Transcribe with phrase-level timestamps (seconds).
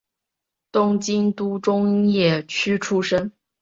[0.71, 3.31] 东京都中野区出生。